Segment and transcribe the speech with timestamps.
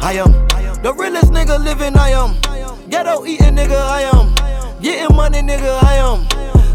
[0.00, 0.32] I am
[0.82, 1.94] the realest nigga living.
[1.98, 2.40] I am
[2.88, 3.76] ghetto eating nigga.
[3.76, 4.34] I am
[4.80, 5.82] getting money, nigga.
[5.82, 6.26] I am.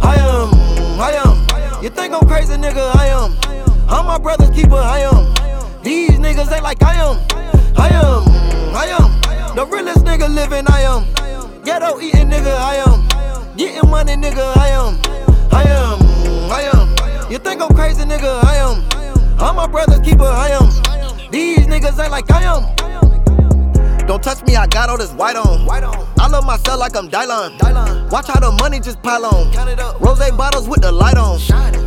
[0.03, 0.53] I am.
[1.01, 1.83] I am.
[1.83, 2.95] You think I'm crazy, nigga?
[2.95, 3.35] I am.
[3.89, 4.75] I'm my brother's keeper.
[4.75, 5.33] I am.
[5.81, 7.17] These niggas ain't like I am.
[7.77, 8.29] I am.
[8.75, 10.65] I am the realest nigga living.
[10.67, 11.28] I am
[11.69, 12.55] ghetto eating nigga.
[12.57, 14.57] I am getting money, nigga.
[14.57, 14.93] I am.
[15.51, 15.99] I am.
[16.57, 17.31] I am.
[17.31, 18.43] You think I'm crazy, nigga?
[18.43, 18.77] I am.
[19.39, 20.23] I'm my brother's keeper.
[20.23, 20.67] I am.
[21.31, 22.63] These niggas ain't like I am.
[24.07, 25.69] Don't touch me, I got all this white on.
[26.19, 28.11] I love myself like I'm Dylon.
[28.11, 29.53] Watch how the money just pile on.
[30.01, 31.37] Rose bottles with the light on.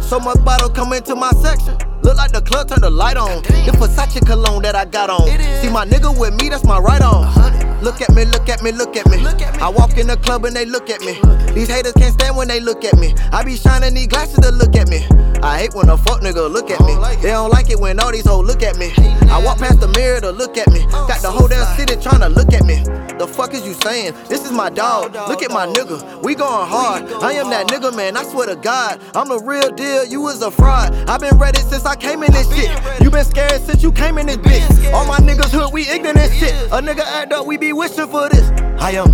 [0.01, 1.77] So much bottle come into my section.
[2.03, 3.43] Look like the club turn the light on.
[3.43, 5.27] The Versace cologne that I got on.
[5.61, 7.72] See my nigga with me, that's my right on.
[7.83, 9.19] Look at me, look at me, look at me.
[9.61, 11.19] I walk in the club and they look at me.
[11.53, 13.13] These haters can't stand when they look at me.
[13.33, 15.05] I be shining these glasses to look at me.
[15.43, 16.95] I hate when a fuck nigga look at me.
[17.21, 18.93] They don't like it when all these hoes look at me.
[19.29, 20.87] I walk past the mirror to look at me.
[20.93, 22.85] Got the whole damn city trying to look at me.
[23.19, 24.15] The fuck is you saying?
[24.29, 25.15] This is my dog.
[25.29, 26.23] Look at my nigga.
[26.23, 27.11] We going hard.
[27.23, 28.17] I am that nigga, man.
[28.17, 29.01] I swear to God.
[29.15, 30.05] I'm the real deal.
[30.05, 30.95] You was a fraud.
[31.09, 32.71] i been ready since I came in this shit.
[33.03, 34.93] You been scared since you came in this bitch.
[34.93, 36.53] All my niggas hood, we ignorant shit.
[36.71, 38.51] A nigga act up, we be wishing for this.
[38.81, 39.11] I am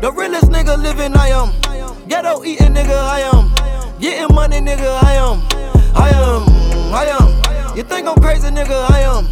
[0.00, 1.16] the realest nigga living.
[1.16, 1.50] I am
[2.08, 2.96] ghetto eating nigga.
[2.96, 5.02] I am getting money, nigga.
[5.02, 5.40] I am.
[5.94, 6.42] I am.
[6.92, 7.76] I am.
[7.76, 8.90] You think I'm crazy, nigga?
[8.90, 9.26] I am.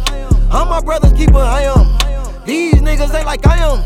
[0.51, 1.37] I'm my brother's keeper.
[1.37, 2.45] I am.
[2.45, 3.79] These niggas ain't like I am.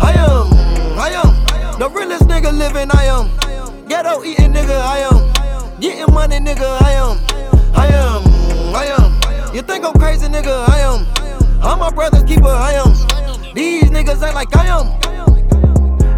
[0.00, 0.98] I am.
[0.98, 1.78] I am.
[1.78, 2.90] The realest nigga living.
[2.92, 3.86] I am.
[3.88, 4.80] Ghetto eating nigga.
[4.80, 5.80] I am.
[5.80, 6.80] Getting money, nigga.
[6.82, 7.18] I am.
[7.74, 8.74] I am.
[8.74, 9.54] I am.
[9.54, 10.68] You think I'm crazy, nigga?
[10.68, 11.06] I am.
[11.62, 12.48] I'm my brother's keeper.
[12.48, 12.92] I am.
[13.54, 14.98] These niggas ain't like I am.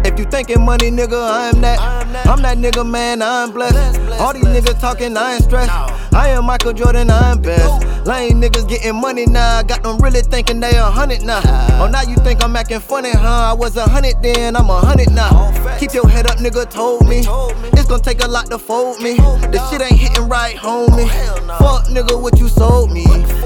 [0.03, 1.79] If you thinking money, nigga, I am that.
[2.25, 3.99] I'm that nigga, man, I'm blessed.
[4.19, 5.71] All these niggas talking, I ain't stressed.
[6.15, 8.07] I am Michael Jordan, I'm best.
[8.07, 9.61] Lame niggas getting money now.
[9.63, 11.41] Got them really thinking they a hundred now.
[11.81, 13.51] Oh, now you think I'm acting funny, huh?
[13.51, 15.51] I was a hundred then, I'm a hundred now.
[15.77, 17.19] Keep your head up, nigga, told me.
[17.73, 19.17] It's gonna take a lot to fold me.
[19.17, 21.09] The shit ain't hitting right, homie.
[21.59, 23.03] Fuck, nigga, what you sold me.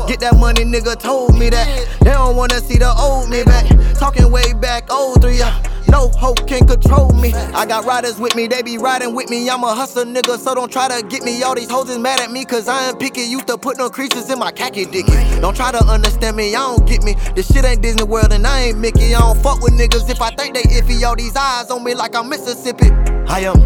[0.07, 1.87] Get that money, nigga, told me that.
[2.01, 3.65] They don't wanna see the old me back.
[3.97, 5.59] Talking way back, old three, yeah.
[5.89, 7.33] No hope can control me.
[7.33, 9.49] I got riders with me, they be riding with me.
[9.49, 11.41] I'm a hustler nigga, so don't try to get me.
[11.43, 13.21] All these hoes is mad at me, cause I ain't picky.
[13.21, 15.11] Used to put no creases in my khaki dicky.
[15.41, 17.15] Don't try to understand me, I don't get me.
[17.35, 19.15] This shit ain't Disney World and I ain't Mickey.
[19.15, 21.03] I don't fuck with niggas if I think they iffy.
[21.03, 22.89] All these eyes on me like I'm Mississippi.
[23.27, 23.59] I am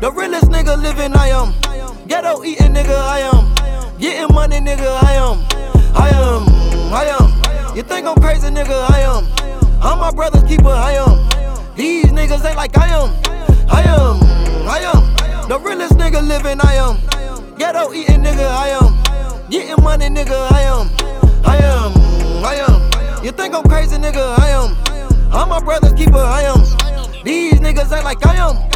[0.00, 1.52] the realest nigga living, I am.
[2.08, 3.98] Ghetto eating nigga, I am.
[3.98, 5.38] Getting money, nigga, I am.
[5.94, 6.48] I am,
[6.92, 7.76] I am.
[7.76, 9.26] You think I'm crazy, nigga, I am.
[9.82, 11.39] I'm my brother's keeper, I am.
[11.76, 13.10] These niggas ain't like I am.
[13.70, 14.20] I am,
[14.68, 15.48] I am.
[15.48, 17.56] The realest nigga living, I am.
[17.56, 19.48] Ghetto eating nigga, I am.
[19.50, 20.88] Getting money, nigga, I am.
[21.44, 21.92] I am,
[22.44, 23.24] I am.
[23.24, 24.76] You think I'm crazy, nigga, I am.
[25.32, 26.60] I'm my brother's keeper, I am.
[27.24, 28.69] These niggas ain't like I am.